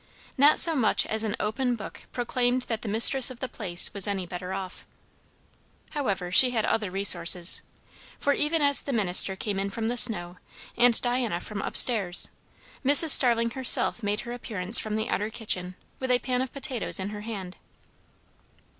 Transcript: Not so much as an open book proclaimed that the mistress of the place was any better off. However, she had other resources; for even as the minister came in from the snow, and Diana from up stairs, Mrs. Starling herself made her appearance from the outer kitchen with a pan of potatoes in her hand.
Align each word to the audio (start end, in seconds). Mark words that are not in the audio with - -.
Not 0.35 0.57
so 0.59 0.75
much 0.75 1.05
as 1.05 1.23
an 1.23 1.35
open 1.39 1.75
book 1.75 2.05
proclaimed 2.11 2.63
that 2.63 2.81
the 2.81 2.89
mistress 2.89 3.29
of 3.29 3.39
the 3.39 3.47
place 3.47 3.93
was 3.93 4.07
any 4.07 4.25
better 4.25 4.51
off. 4.51 4.83
However, 5.91 6.31
she 6.31 6.49
had 6.49 6.65
other 6.65 6.89
resources; 6.89 7.61
for 8.17 8.33
even 8.33 8.63
as 8.63 8.81
the 8.81 8.93
minister 8.93 9.35
came 9.35 9.59
in 9.59 9.69
from 9.69 9.89
the 9.89 9.97
snow, 9.97 10.37
and 10.75 10.99
Diana 11.03 11.39
from 11.39 11.61
up 11.61 11.77
stairs, 11.77 12.29
Mrs. 12.83 13.09
Starling 13.09 13.51
herself 13.51 14.01
made 14.01 14.21
her 14.21 14.31
appearance 14.31 14.79
from 14.79 14.95
the 14.95 15.07
outer 15.07 15.29
kitchen 15.29 15.75
with 15.99 16.09
a 16.09 16.17
pan 16.17 16.41
of 16.41 16.51
potatoes 16.51 16.99
in 16.99 17.09
her 17.09 17.21
hand. 17.21 17.57